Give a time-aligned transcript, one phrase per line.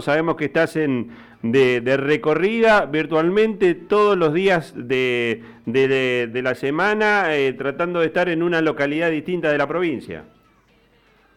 [0.00, 1.10] Sabemos que estás en,
[1.42, 8.60] de, recorrida virtualmente todos los días de, la semana, eh, tratando de estar en una
[8.60, 10.24] localidad distinta de la provincia.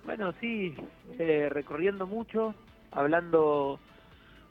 [0.06, 0.76] Bueno, sí,
[1.20, 2.56] eh, recorriendo mucho,
[2.92, 3.80] hablando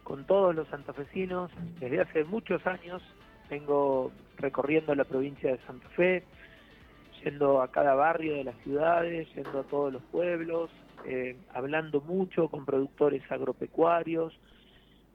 [0.03, 1.51] con todos los santafesinos.
[1.81, 3.03] Desde hace muchos años
[3.49, 6.23] vengo recorriendo la provincia de Santa Fe,
[7.25, 10.71] yendo a cada barrio de las ciudades, yendo a todos los pueblos,
[11.05, 14.39] eh, hablando mucho con productores agropecuarios,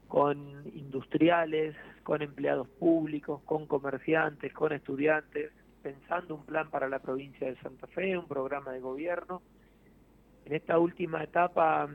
[0.07, 0.37] con
[0.75, 7.55] industriales, con empleados públicos, con comerciantes, con estudiantes, pensando un plan para la provincia de
[7.57, 9.41] Santa Fe, un programa de gobierno.
[10.45, 11.89] En esta última etapa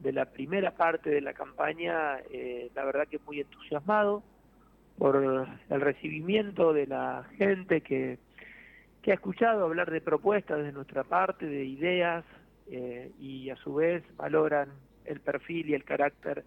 [0.00, 4.22] de la primera parte de la campaña, eh, la verdad que muy entusiasmado
[4.98, 8.18] por el recibimiento de la gente que,
[9.00, 12.24] que ha escuchado hablar de propuestas de nuestra parte, de ideas,
[12.72, 14.70] eh, y a su vez valoran
[15.04, 16.42] el perfil y el carácter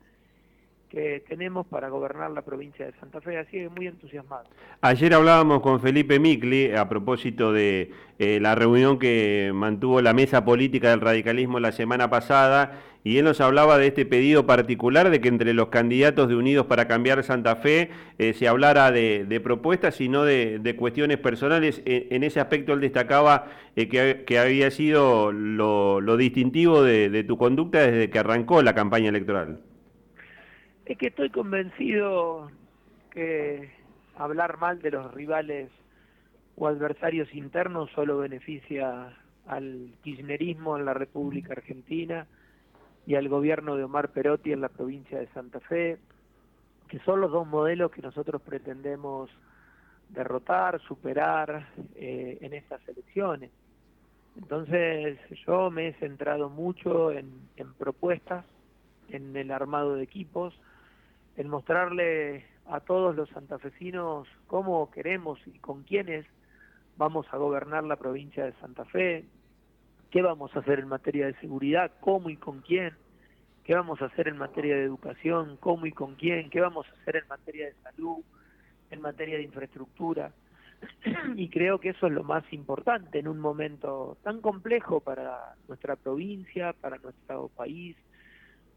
[0.90, 4.46] que tenemos para gobernar la provincia de Santa Fe, así que muy entusiasmado.
[4.82, 10.44] Ayer hablábamos con Felipe Micli a propósito de eh, la reunión que mantuvo la mesa
[10.44, 15.22] política del radicalismo la semana pasada y él nos hablaba de este pedido particular de
[15.22, 20.02] que entre los candidatos de Unidos para Cambiar Santa Fe eh, se hablara de, propuestas
[20.02, 21.84] y no de, cuestiones personales.
[21.86, 28.10] En, ese aspecto él destacaba eh, que, había sido lo distintivo de tu conducta desde
[28.10, 29.60] que arrancó la campaña electoral.
[30.88, 32.50] Es que estoy convencido
[33.12, 33.70] que
[34.18, 35.70] hablar mal de los rivales
[36.56, 42.26] o adversarios internos solo beneficia al kirchnerismo en la República Argentina
[43.06, 46.00] y al gobierno de Omar Perotti en la provincia de Santa Fe,
[46.88, 49.30] que son los dos modelos que nosotros pretendemos
[50.10, 53.52] derrotar, superar eh, en estas elecciones.
[54.38, 57.48] Entonces yo me he centrado mucho en
[57.78, 58.46] propuestas,
[59.10, 60.54] en el armado de equipos,
[61.38, 66.26] en mostrarle a todos los santafesinos cómo queremos y con quiénes
[66.98, 69.26] vamos a gobernar la provincia de Santa Fe,
[70.12, 72.94] qué vamos a hacer en materia de seguridad, cómo y con quién,
[73.66, 77.02] qué vamos a hacer en materia de educación, cómo y con quién, qué vamos a
[77.02, 78.24] hacer en materia de salud,
[78.92, 80.32] en materia de infraestructura.
[81.36, 85.96] Y creo que eso es lo más importante en un momento tan complejo para nuestra
[85.96, 87.98] provincia, para nuestro país,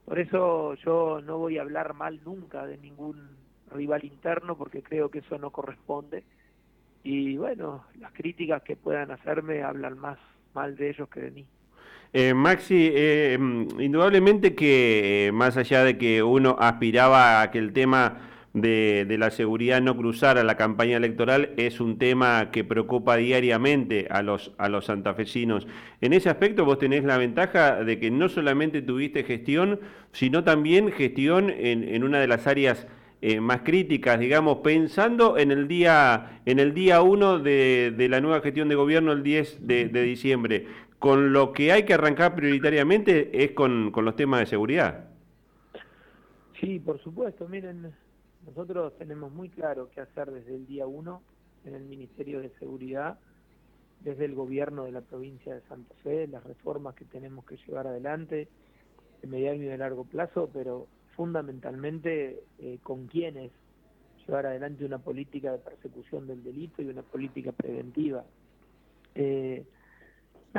[0.08, 3.28] por eso yo no voy a hablar mal nunca de ningún
[3.70, 6.24] rival interno porque creo que eso no corresponde.
[7.02, 10.18] Y bueno, las críticas que puedan hacerme hablan más
[10.54, 11.46] mal de ellos que de mí.
[12.14, 13.38] Eh, Maxi, eh,
[13.78, 18.20] indudablemente que eh, más allá de que uno aspiraba a que el tema
[18.54, 24.08] de, la seguridad no cruzar a la campaña electoral es un tema que preocupa diariamente
[24.10, 25.66] a los, a los santafesinos.
[26.00, 29.78] En ese aspecto vos tenés la ventaja de que no solamente tuviste gestión,
[30.12, 32.86] sino también gestión en, una de las áreas
[33.40, 38.68] más críticas, digamos, pensando en el día en el día 1 de, la nueva gestión
[38.70, 40.66] de gobierno, el 10 de, diciembre.
[40.98, 45.08] Con lo que hay que arrancar prioritariamente es con, los temas de seguridad.
[46.60, 47.48] Sí, por supuesto.
[47.48, 47.92] Miren,
[48.44, 51.22] nosotros tenemos muy claro qué hacer desde el día uno
[51.64, 53.18] en el Ministerio de Seguridad,
[54.00, 57.86] desde el gobierno de la provincia de Santa Fe, las reformas que tenemos que llevar
[57.86, 58.48] adelante
[59.22, 63.50] de mediano y de largo plazo, pero fundamentalmente eh, con quienes
[64.26, 68.24] llevar adelante una política de persecución del delito y una política preventiva.
[69.14, 69.64] Eh,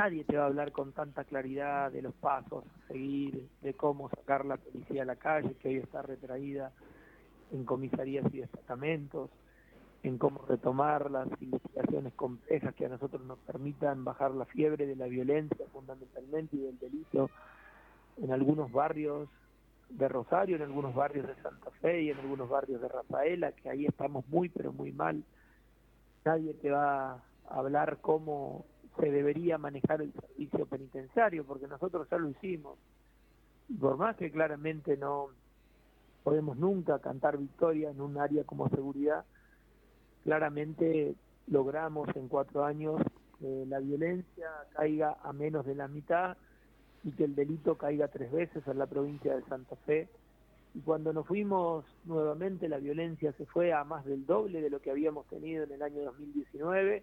[0.00, 4.08] nadie te va a hablar con tanta claridad de los pasos a seguir, de cómo
[4.08, 6.72] sacar la policía a la calle, que hoy está retraída
[7.52, 9.28] en comisarías y destacamentos,
[10.02, 14.96] en cómo retomar las investigaciones complejas que a nosotros nos permitan bajar la fiebre de
[14.96, 17.28] la violencia fundamentalmente y del delito
[18.22, 19.28] en algunos barrios
[19.90, 23.68] de Rosario, en algunos barrios de Santa Fe y en algunos barrios de Rafaela, que
[23.68, 25.22] ahí estamos muy pero muy mal.
[26.24, 28.64] Nadie te va a hablar cómo
[28.98, 32.78] se debería manejar el servicio penitenciario, porque nosotros ya lo hicimos.
[33.80, 35.28] Por más que claramente no,
[36.22, 39.24] podemos nunca cantar victoria en un área como seguridad.
[40.24, 41.14] Claramente
[41.46, 43.00] logramos en cuatro años
[43.38, 46.36] que la violencia caiga a menos de la mitad
[47.04, 50.08] y que el delito caiga tres veces en la provincia de Santa Fe.
[50.74, 54.80] Y cuando nos fuimos nuevamente, la violencia se fue a más del doble de lo
[54.80, 57.02] que habíamos tenido en el año 2019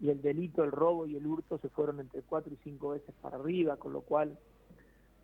[0.00, 3.14] y el delito, el robo y el hurto se fueron entre cuatro y cinco veces
[3.22, 4.36] para arriba, con lo cual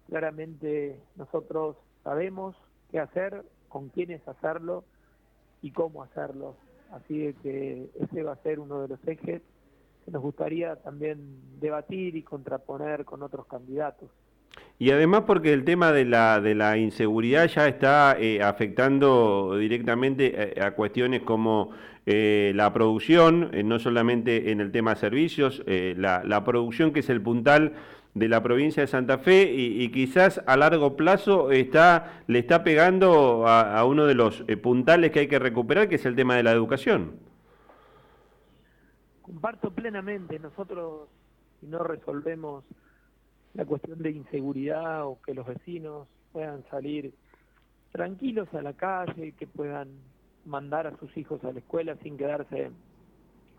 [0.08, 2.56] claramente nosotros sabemos
[2.90, 4.84] qué hacer, con quiénes hacerlo
[5.62, 6.56] y cómo hacerlo.
[6.92, 9.42] Así que ese va a ser uno de los ejes
[10.04, 14.10] que nos gustaría también debatir y contraponer con otros candidatos.
[14.80, 20.32] Y además porque el tema de la, de la inseguridad ya está eh, afectando directamente
[20.34, 21.72] eh, a, cuestiones como
[22.06, 27.20] eh, la producción, no solamente en el tema servicios, la, la, producción que es el
[27.20, 27.74] puntal
[28.14, 33.46] de la provincia de Santa Fe y, quizás a largo plazo está, le está pegando
[33.46, 36.42] a, a uno de los puntales que hay que recuperar, que es el tema de
[36.42, 37.16] la educación.
[39.20, 41.06] Comparto plenamente, nosotros
[41.60, 42.64] si no resolvemos
[43.54, 47.12] la cuestión de inseguridad o que los vecinos puedan salir
[47.92, 49.88] tranquilos a la calle, que puedan
[50.44, 52.70] mandar a sus hijos a la escuela sin quedarse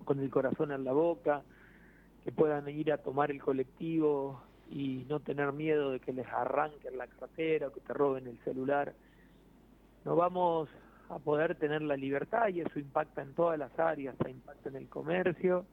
[0.05, 1.43] con el corazón en la boca,
[2.23, 6.97] que puedan ir a tomar el colectivo y no tener miedo de que les arranquen
[6.97, 8.93] la cartera o que te roben el celular.
[10.05, 10.69] No vamos
[11.09, 14.87] a poder tener la libertad y eso impacta en todas las áreas, impacta en el
[14.87, 15.65] comercio,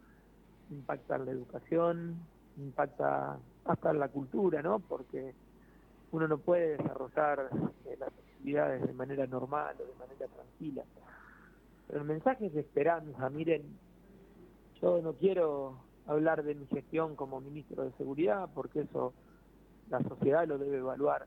[0.70, 2.16] impacta en la educación,
[2.56, 3.38] impacta
[3.68, 4.80] hasta la cultura, ¿no?
[4.80, 5.34] Porque
[6.10, 7.50] uno no puede desarrollar
[7.84, 10.84] eh, las actividades de manera normal o de manera tranquila.
[11.86, 13.28] Pero el mensaje es de esperanza.
[13.28, 13.62] Miren,
[14.80, 15.76] yo no quiero
[16.06, 19.12] hablar de mi gestión como ministro de Seguridad, porque eso
[19.90, 21.26] la sociedad lo debe evaluar.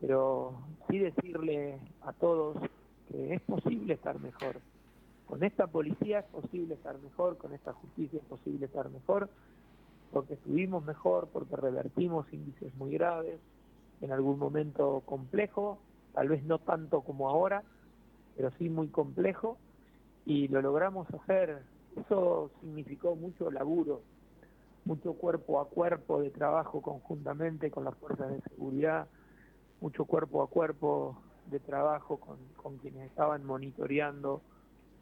[0.00, 0.58] Pero
[0.88, 2.58] sí decirle a todos
[3.08, 4.60] que es posible estar mejor.
[5.26, 9.30] Con esta policía es posible estar mejor, con esta justicia es posible estar mejor
[10.12, 13.38] porque estuvimos mejor, porque revertimos índices muy graves,
[14.00, 15.78] en algún momento complejo,
[16.12, 17.62] tal vez no tanto como ahora,
[18.36, 19.58] pero sí muy complejo,
[20.26, 21.62] y lo logramos hacer.
[21.96, 24.02] Eso significó mucho laburo,
[24.84, 29.06] mucho cuerpo a cuerpo de trabajo conjuntamente con las fuerzas de seguridad,
[29.80, 31.16] mucho cuerpo a cuerpo
[31.50, 34.42] de trabajo con, quienes estaban monitoreando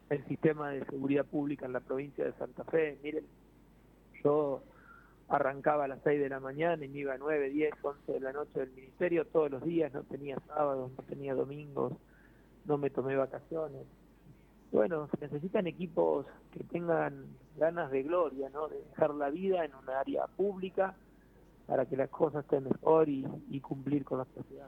[0.09, 2.99] el sistema de seguridad pública en la provincia de Santa Fe.
[3.03, 3.25] Miren,
[4.23, 4.61] yo
[5.27, 8.19] arrancaba a las 6 de la mañana y me iba a 9, 10, 11 de
[8.19, 11.93] la noche del ministerio todos los días, no tenía sábados, no tenía domingos,
[12.65, 13.85] no me tomé vacaciones.
[14.71, 17.27] Bueno, se necesitan equipos que tengan
[17.57, 18.67] ganas de gloria, ¿no?
[18.67, 20.95] De dejar la vida en un área pública
[21.67, 23.25] para que las cosas estén mejor y,
[23.59, 24.67] cumplir con la sociedad.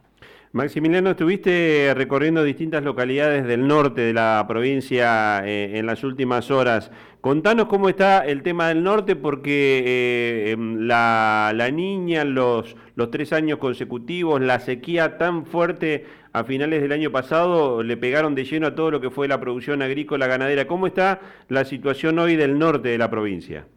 [0.54, 6.90] Maximiliano, estuviste recorriendo distintas localidades del norte de la provincia eh, en las últimas horas.
[7.22, 13.12] Contanos cómo está el tema del norte, porque eh, em, la, la, niña, los, los
[13.12, 18.46] tres años consecutivos, la sequía tan fuerte a finales del año pasado, le pegaron de
[18.46, 20.66] lleno a todo lo que fue la producción agrícola ganadera.
[20.66, 23.68] ¿Cómo está la situación hoy del norte de la provincia?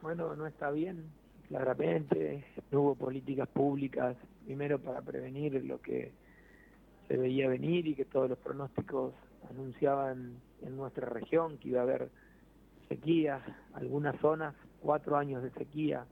[0.00, 1.04] Bueno, no está bien
[1.48, 6.12] claramente, no hubo políticas públicas, primero para prevenir lo que
[7.08, 9.12] se veía venir y que todos los pronósticos
[9.50, 12.10] anunciaban en nuestra región que iba a haber
[12.88, 13.40] sequía,
[13.74, 16.06] algunas zonas, cuatro años de sequía,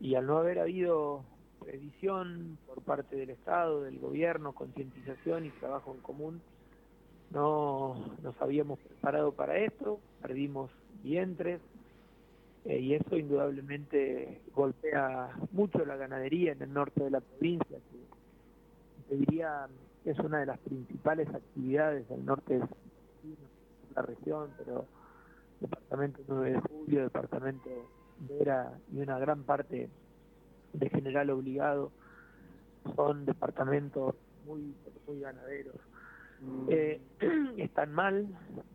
[0.00, 1.24] y al no haber habido
[1.60, 6.40] previsión por parte del Estado, del gobierno, concientización y trabajo en común,
[7.30, 10.70] no nos habíamos preparado para esto, perdimos
[11.02, 11.60] vientres,
[12.68, 19.08] eh, y eso indudablemente golpea mucho la ganadería en el norte de la provincia, que
[19.08, 19.66] te diría
[20.04, 22.66] es una de las principales actividades del norte de
[23.96, 24.84] la región, pero
[25.60, 27.70] departamento 9 de julio, departamento
[28.20, 29.88] Vera y una gran parte
[30.74, 31.90] de General Obligado
[32.94, 34.14] son departamentos
[34.46, 34.74] muy,
[35.06, 35.76] muy ganaderos.
[36.42, 36.66] Mm.
[36.68, 37.00] Eh,
[37.56, 38.26] están mal,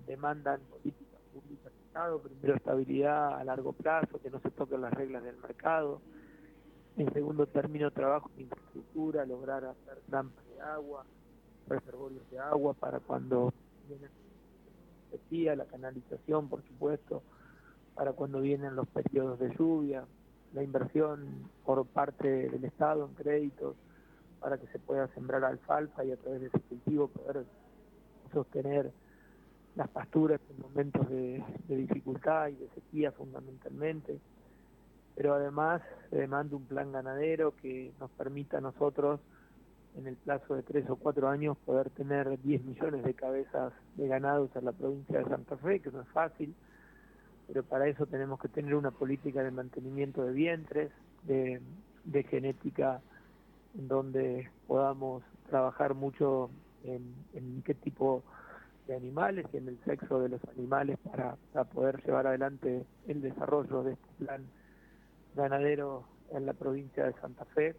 [0.07, 1.02] demandan políticas
[1.93, 6.01] públicas primero estabilidad a largo plazo, que no se toquen las reglas del mercado.
[6.97, 11.05] En segundo término, trabajo de infraestructura, lograr hacer trampas de agua,
[11.67, 13.53] reservorios de agua para cuando
[13.87, 14.07] viene
[15.45, 17.21] la la canalización, por supuesto,
[17.95, 20.05] para cuando vienen los periodos de lluvia,
[20.53, 23.75] la inversión por parte del Estado en créditos
[24.39, 27.45] para que se pueda sembrar alfalfa y a través de ese cultivo poder
[28.33, 28.91] sostener
[29.75, 34.19] las pasturas en momentos de, dificultad y de sequía fundamentalmente,
[35.15, 39.19] pero además se demanda un plan ganadero que nos permita nosotros
[39.97, 44.07] en el plazo de tres o cuatro años poder tener 10 millones de cabezas de
[44.07, 46.53] ganados en la provincia de Santa Fe, que no es fácil,
[47.47, 50.91] pero para eso tenemos que tener una política de mantenimiento de vientres,
[51.23, 51.61] de,
[52.29, 53.01] genética,
[53.77, 56.49] en donde podamos trabajar mucho
[56.83, 58.42] en, en qué tipo de
[58.91, 61.35] animales y en el sexo de los animales para,
[61.65, 64.45] poder llevar adelante el desarrollo de este plan
[65.35, 67.75] ganadero en la provincia de Santa Fe.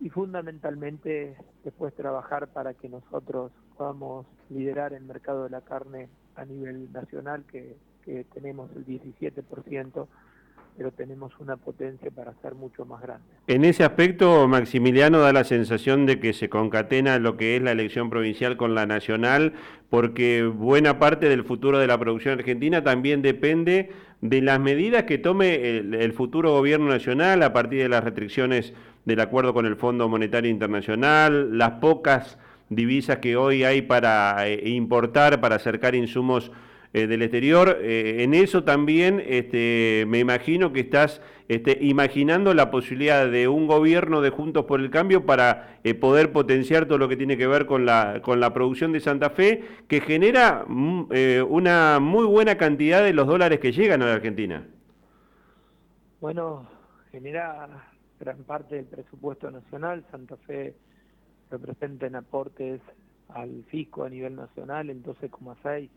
[0.00, 6.44] Y fundamentalmente después trabajar para que nosotros podamos liderar el mercado de la carne a
[6.44, 10.08] nivel nacional que, que tenemos el 17%
[10.76, 13.24] pero tenemos una potencia para ser mucho más grande.
[13.46, 17.72] En ese aspecto, Maximiliano da la sensación de que se concatena lo que es la
[17.72, 19.52] elección provincial con la nacional,
[19.90, 25.18] porque buena parte del futuro de la producción argentina también depende de las medidas que
[25.18, 28.74] tome el, futuro gobierno nacional a partir de las restricciones
[29.04, 34.68] del acuerdo con el Fondo Monetario Internacional, las pocas divisas que hoy hay para eh,
[34.68, 36.52] importar, para acercar insumos
[36.92, 37.78] eh, del exterior.
[37.82, 43.68] Eh, en eso también este, me imagino que estás este, imaginando la posibilidad de un
[43.68, 47.46] gobierno de Juntos por el Cambio para eh, poder potenciar todo lo que tiene que
[47.46, 51.10] ver con la, con la producción de Santa Fe, que genera mm,
[51.48, 54.66] una muy buena cantidad de los dólares que llegan a la Argentina.
[56.20, 56.66] Bueno,
[57.12, 57.68] genera
[58.18, 60.04] gran parte del presupuesto nacional.
[60.10, 60.74] Santa Fe
[61.52, 62.80] representa en aportes
[63.28, 65.88] al fisco a nivel nacional en 12,6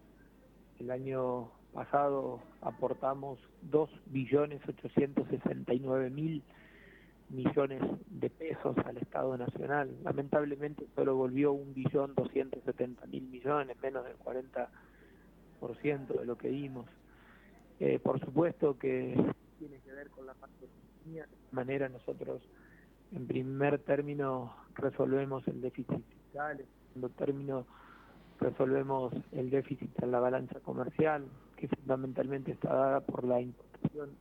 [0.79, 3.39] el año pasado aportamos
[3.71, 6.41] 2.869.000
[7.29, 9.95] millones de pesos al Estado Nacional.
[10.03, 16.85] Lamentablemente solo volvió 1.270.000 millones, menos del 40% de lo que dimos.
[17.79, 19.15] Eh, por supuesto que
[19.57, 22.43] tiene que ver con la macroeconomía, de manera nosotros
[23.13, 27.67] en primer término resolvemos el déficit fiscal, en segundo término
[28.39, 31.25] resolvemos el déficit en la balanza comercial,
[31.55, 34.11] que fundamentalmente está dada por la importación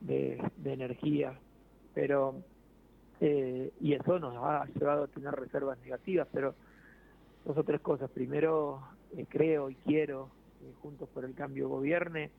[0.00, 1.38] de, energía,
[1.94, 2.42] pero
[3.20, 6.54] eh, y eso nos ha llevado a tener reservas negativas, pero
[7.44, 8.10] dos o tres cosas.
[8.10, 8.82] Primero,
[9.16, 12.30] eh, creo y quiero, que juntos por el cambio gobierne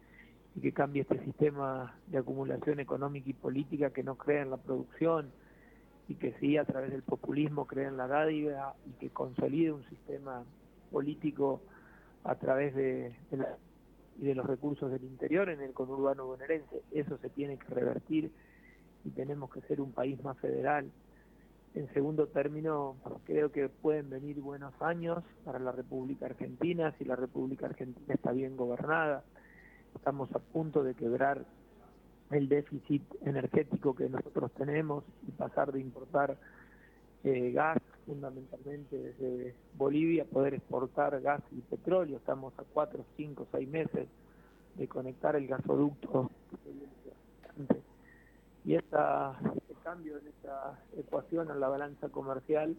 [0.55, 4.57] y que cambie este sistema de acumulación económica y política que no crea en la
[4.57, 5.31] producción
[6.07, 9.83] y que sí a través del populismo crea en la dádiva y que consolide un
[9.89, 10.43] sistema
[10.91, 11.61] político
[12.23, 13.13] a través de,
[14.19, 16.81] y de los recursos del interior en el conurbano bonaerense.
[16.91, 18.31] Eso se tiene que revertir
[19.05, 20.91] y tenemos que ser un país más federal.
[21.75, 27.15] En segundo término, creo que pueden venir buenos años para la República Argentina si la
[27.15, 29.23] República Argentina está bien gobernada.
[29.95, 31.45] Estamos a punto de quebrar
[32.31, 36.37] el déficit energético que nosotros tenemos y pasar de importar
[37.23, 42.17] eh, gas fundamentalmente desde Bolivia, poder exportar gas y petróleo.
[42.17, 44.07] Estamos a cuatro, cinco, seis meses
[44.75, 46.31] de conectar el gasoducto.
[48.63, 52.75] Y esta, este cambio en esta ecuación en la balanza comercial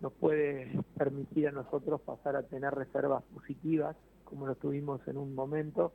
[0.00, 5.34] nos puede permitir a nosotros pasar a tener reservas positivas, como lo tuvimos en un
[5.34, 5.92] momento,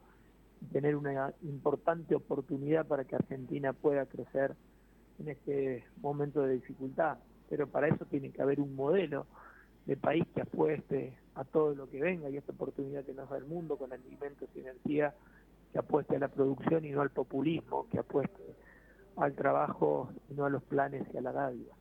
[0.62, 4.56] y tener una importante oportunidad para que Argentina pueda crecer
[5.20, 7.18] en este momento de dificultad
[7.50, 9.26] pero para eso tiene que haber un modelo
[9.86, 13.38] de país que apueste a todo lo que venga y esta oportunidad que nos da
[13.38, 15.14] el mundo con alimentos y energía,
[15.72, 18.44] que apueste a la producción y no al populismo, que apueste
[19.18, 21.74] al trabajo y no a los planes y a la dádiva.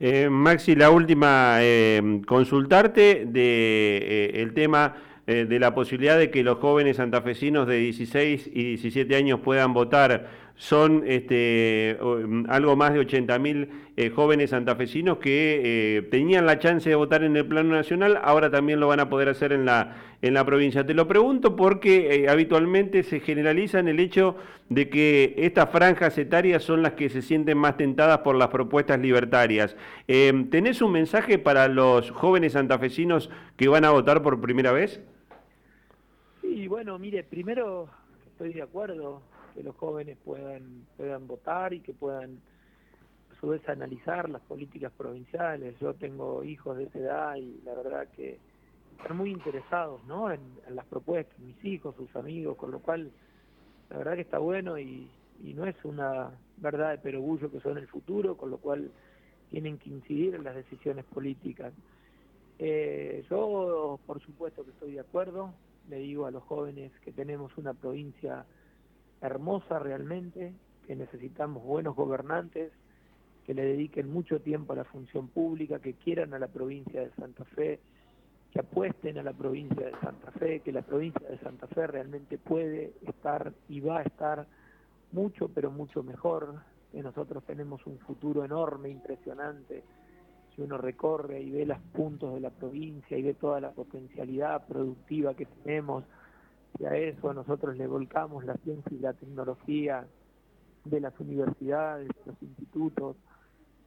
[0.00, 6.32] Eh, Maxi, la última, eh, consultarte de eh, el tema eh, de la posibilidad de
[6.32, 10.51] que los jóvenes santafesinos de 16 y 17 años puedan votar.
[10.56, 15.60] Son este, mm, algo más de 80 mil eh, jóvenes santafesinos que
[15.98, 19.08] eh, tenían la chance de votar en el plano nacional, ahora también lo van a
[19.08, 20.86] poder hacer en la, en la provincia.
[20.86, 24.36] Te lo pregunto porque habitualmente se generaliza en el hecho
[24.68, 29.00] de que estas franjas etarias son las que se sienten más tentadas por las propuestas
[29.00, 29.76] libertarias.
[30.06, 35.02] ¿Tenés un mensaje para los jóvenes santafesinos que van a votar por primera vez?
[36.42, 37.88] Y bueno, mire, primero
[38.26, 39.22] estoy de acuerdo
[39.54, 42.40] que los jóvenes puedan, puedan votar y que puedan
[43.30, 45.78] a su vez analizar las políticas provinciales.
[45.80, 48.38] Yo tengo hijos de esa edad y la verdad que
[48.98, 50.30] están muy interesados ¿no?
[50.30, 50.40] en,
[50.70, 53.10] las propuestas, mis hijos, sus amigos, con lo cual
[53.90, 55.08] la verdad que está bueno y,
[55.42, 58.90] y no es una verdad de perogullo que son el futuro, con lo cual
[59.50, 61.72] tienen que incidir en las decisiones políticas.
[62.58, 65.52] Eh, yo, por supuesto que estoy de acuerdo,
[65.88, 68.46] le digo a los jóvenes que tenemos una provincia
[69.22, 70.52] hermosa realmente,
[70.86, 72.72] que necesitamos buenos gobernantes,
[73.46, 77.10] que le dediquen mucho tiempo a la función pública, que quieran a la provincia de
[77.12, 77.80] Santa Fe,
[78.50, 82.36] que apuesten a la provincia de Santa Fe, que la provincia de Santa Fe realmente
[82.36, 84.46] puede estar y va a estar
[85.12, 86.60] mucho, pero mucho mejor,
[86.90, 89.82] que nosotros tenemos un futuro enorme, impresionante,
[90.54, 94.66] si uno recorre y ve los puntos de la provincia y ve toda la potencialidad
[94.66, 96.04] productiva que tenemos,
[96.78, 100.06] y a eso nosotros le volcamos la ciencia y la tecnología
[100.84, 103.16] de las universidades, de los institutos,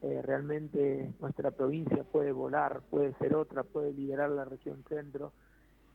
[0.02, 5.32] eh, realmente nuestra provincia puede volar, puede ser otra, puede liderar la región centro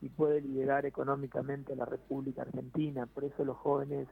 [0.00, 3.06] y puede liderar económicamente la República Argentina.
[3.06, 4.08] Por eso los jóvenes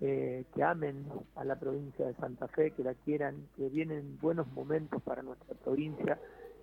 [0.00, 1.06] eh, que amen
[1.36, 5.54] a la provincia de Santa Fe, que la quieran, que vienen buenos momentos para nuestra
[5.54, 6.18] provincia,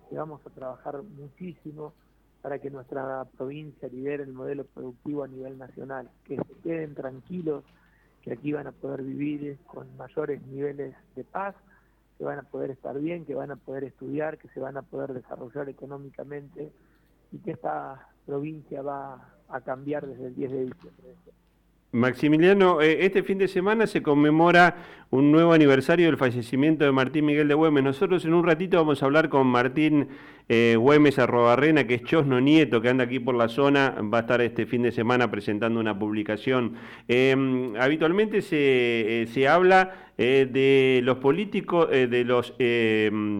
[0.08, 1.94] que vamos a trabajar muchísimo
[2.42, 7.64] para que nuestra provincia lidere el modelo productivo a nivel nacional, que se queden tranquilos,
[8.20, 11.54] que aquí van a poder vivir con mayores niveles de paz,
[12.18, 14.82] que van a poder estar bien, que van a poder estudiar, que se van a
[14.82, 16.72] poder desarrollar económicamente
[17.30, 21.14] y que esta provincia va a cambiar desde el 10 de diciembre.
[21.92, 24.76] Maximiliano, eh, este fin de semana se conmemora
[25.10, 27.84] un nuevo aniversario del fallecimiento de Martín Miguel de Güemes.
[27.84, 30.08] Nosotros en un ratito vamos a hablar con Martín
[30.48, 34.20] eh, Güemes Arrobarrena, que es Chosno Nieto, que anda aquí por la zona, va a
[34.22, 36.76] estar este fin de semana presentando una publicación.
[37.08, 42.54] Em, habitualmente se, eh, se habla de los políticos, de los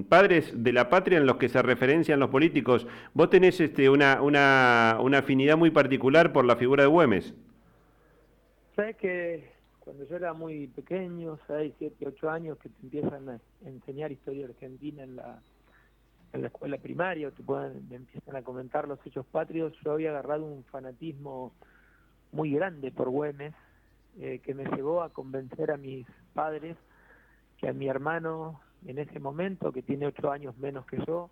[0.09, 2.89] padres de la patria en los que se referencian los políticos.
[3.15, 7.35] Vos tenés este, una, una, una afinidad muy particular por la figura de Güemes.
[8.83, 9.49] Sabes que
[9.79, 14.47] cuando yo era muy pequeño, 6, 7, 8 años, que te empiezan a enseñar historia
[14.47, 15.41] argentina en la,
[16.33, 20.65] escuela primaria, o te pueden, empiezan a comentar los hechos patrios, yo había agarrado un
[20.65, 21.53] fanatismo
[22.33, 23.55] muy grande por Güemes,
[24.19, 26.77] eh, que me llevó a convencer a mis padres
[27.59, 31.31] que a mi hermano en ese momento, que tiene 8 años menos que yo,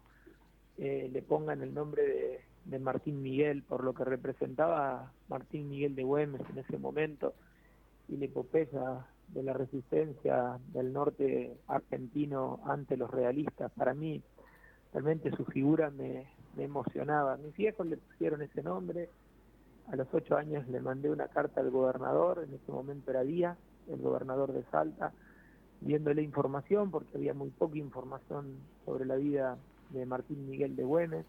[0.79, 5.95] eh, le pongan el nombre de de Martín Miguel, por lo que representaba Martín Miguel
[5.95, 7.35] de Güemes en ese momento,
[8.09, 13.71] y la epopeya de la resistencia del norte argentino ante los realistas.
[13.73, 14.23] Para mí,
[14.93, 16.27] realmente su figura me,
[16.57, 17.37] emocionaba.
[17.37, 19.09] Mis viejos le pusieron ese nombre.
[19.91, 23.57] A los ocho años le mandé una carta al gobernador, en ese momento era Díaz,
[23.89, 25.13] el gobernador de Salta,
[25.81, 29.59] viéndole información, porque había muy poca información sobre la vida
[29.91, 31.27] de Martín Miguel de Güemes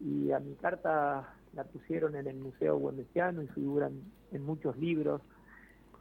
[0.00, 4.00] y a mi carta la pusieron en el Museo Güemesiano y figuran
[4.32, 5.20] en muchos libros.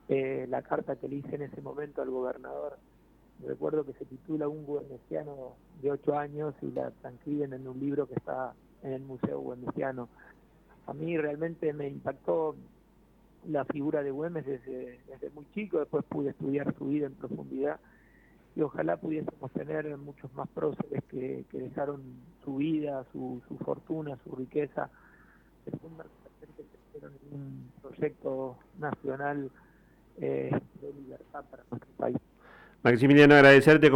[0.08, 2.78] Eh, la carta que le hice en ese momento al gobernador,
[3.46, 8.08] recuerdo que se titula Un Güemesiano de ocho años y la transcriben en un libro
[8.08, 10.10] que está en el Museo Güemesiano.
[10.88, 12.56] A mí realmente me impactó
[13.48, 17.80] la figura de Güemes desde, desde muy chico, después pude estudiar su vida en profundidad
[18.56, 22.02] y ojalá pudiésemos tener muchos más próceres que, dejaron
[22.50, 24.90] su vida, su, fortuna, su riqueza,
[27.32, 29.52] un proyecto nacional
[30.20, 30.50] eh,
[30.82, 32.18] de libertad para nuestro país.
[32.82, 33.88] Maximiliano, agradecerte.